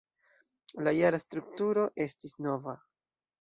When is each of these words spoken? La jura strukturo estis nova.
La 0.87 0.93
jura 0.99 1.19
strukturo 1.25 1.85
estis 2.07 2.35
nova. 2.47 2.77